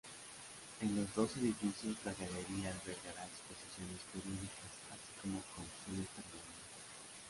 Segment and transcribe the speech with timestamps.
[0.81, 6.57] En los dos edificios, la galería albergará exposiciones periódicas, así como colecciones permanentes.